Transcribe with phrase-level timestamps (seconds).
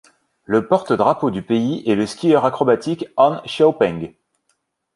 [0.45, 4.15] Le porte-drapeau du pays est le skieur acrobatique Han Xiaopeng.